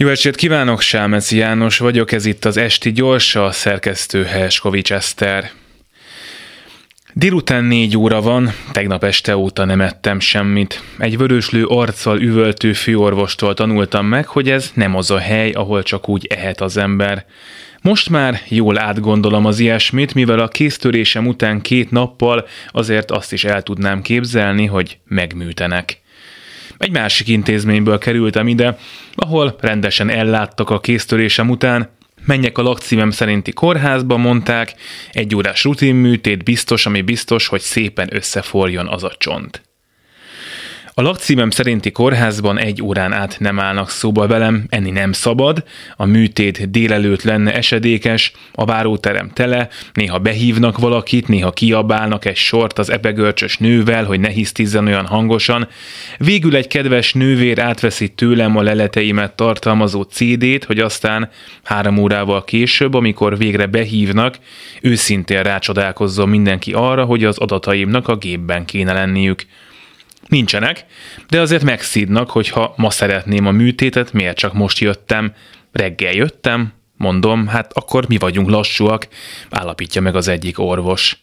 [0.00, 5.50] Jó estét kívánok, Sámeci János vagyok, ez itt az Esti Gyorsa, szerkesztő Helskovics Eszter.
[7.12, 10.82] Délután négy óra van, tegnap este óta nem ettem semmit.
[10.98, 16.08] Egy vöröslő arccal üvöltő főorvostól tanultam meg, hogy ez nem az a hely, ahol csak
[16.08, 17.26] úgy ehet az ember.
[17.80, 23.44] Most már jól átgondolom az ilyesmit, mivel a kéztörésem után két nappal azért azt is
[23.44, 26.00] el tudnám képzelni, hogy megműtenek.
[26.78, 28.78] Egy másik intézményből kerültem ide,
[29.14, 31.88] ahol rendesen elláttak a kéztörésem után,
[32.24, 34.74] menjek a lakcímem szerinti kórházba, mondták,
[35.12, 39.67] egy órás rutinműtét biztos, ami biztos, hogy szépen összeforjon az a csont.
[40.98, 45.64] A lakcímem szerinti kórházban egy órán át nem állnak szóba velem, enni nem szabad,
[45.96, 52.78] a műtét délelőtt lenne esedékes, a váróterem tele, néha behívnak valakit, néha kiabálnak egy sort
[52.78, 55.68] az ebegörcsös nővel, hogy ne hisztizzen olyan hangosan.
[56.16, 61.30] Végül egy kedves nővér átveszi tőlem a leleteimet tartalmazó CD-t, hogy aztán
[61.62, 64.38] három órával később, amikor végre behívnak,
[64.80, 69.46] őszintén rácsodálkozzon mindenki arra, hogy az adataimnak a gépben kéne lenniük.
[70.28, 70.84] Nincsenek,
[71.28, 75.32] de azért megszídnak, hogyha ma szeretném a műtétet, miért csak most jöttem.
[75.72, 79.08] Reggel jöttem, mondom, hát akkor mi vagyunk lassúak,
[79.50, 81.22] állapítja meg az egyik orvos.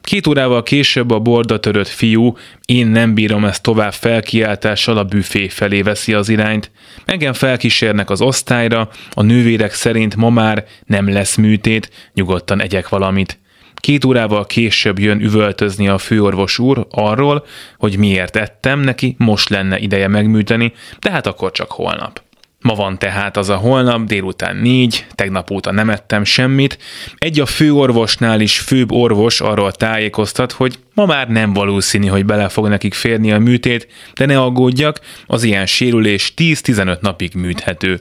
[0.00, 5.48] Két órával később a borda törött fiú, én nem bírom ezt tovább felkiáltással a büfé
[5.48, 6.70] felé veszi az irányt.
[7.04, 13.39] Engem felkísérnek az osztályra, a nővérek szerint ma már nem lesz műtét, nyugodtan egyek valamit.
[13.80, 17.46] Két órával később jön üvöltözni a főorvos úr arról,
[17.78, 22.22] hogy miért ettem, neki most lenne ideje megműteni, de hát akkor csak holnap.
[22.62, 26.78] Ma van tehát az a holnap, délután négy, tegnap óta nem ettem semmit.
[27.18, 32.48] Egy a főorvosnál is főbb orvos arról tájékoztat, hogy ma már nem valószínű, hogy bele
[32.48, 38.00] fog nekik férni a műtét, de ne aggódjak, az ilyen sérülés 10-15 napig műthető.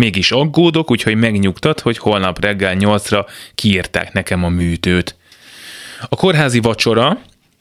[0.00, 5.16] Mégis aggódok, úgyhogy megnyugtat, hogy holnap reggel 8-ra kiírták nekem a műtőt.
[6.08, 7.18] A kórházi vacsora,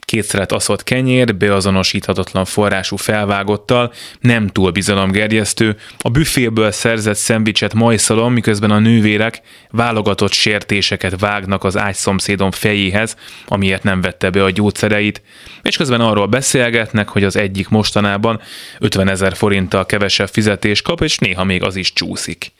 [0.09, 8.71] kétszeret aszott kenyér, beazonosíthatatlan forrású felvágottal, nem túl bizalomgerjesztő, a büféből szerzett szendvicset majszalom, miközben
[8.71, 13.15] a nővérek válogatott sértéseket vágnak az ágyszomszédom fejéhez,
[13.47, 15.21] amiért nem vette be a gyógyszereit,
[15.61, 18.41] és közben arról beszélgetnek, hogy az egyik mostanában
[18.79, 22.51] 50 ezer forinttal kevesebb fizetés kap, és néha még az is csúszik.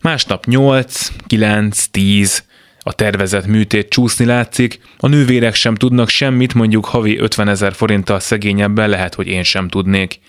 [0.00, 2.44] Másnap 8, 9, 10,
[2.80, 8.20] a tervezett műtét csúszni látszik, a nővérek sem tudnak semmit, mondjuk havi 50 ezer forinttal
[8.20, 10.20] szegényebben lehet, hogy én sem tudnék.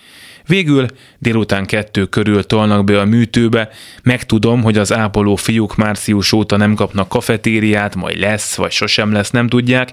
[0.46, 0.86] Végül
[1.18, 3.68] délután kettő körül tolnak be a műtőbe,
[4.02, 9.30] megtudom, hogy az ápoló fiúk március óta nem kapnak kafetériát, majd lesz, vagy sosem lesz,
[9.30, 9.90] nem tudják.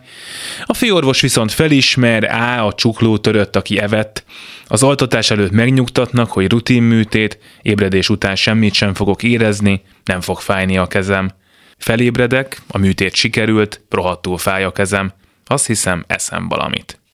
[0.65, 4.23] A főorvos viszont felismer, á, a csukló törött, aki evett.
[4.67, 10.77] Az altatás előtt megnyugtatnak, hogy rutinműtét, ébredés után semmit sem fogok érezni, nem fog fájni
[10.77, 11.31] a kezem.
[11.77, 15.13] Felébredek, a műtét sikerült, rohadtul fáj a kezem.
[15.45, 16.96] Azt hiszem, eszem valamit.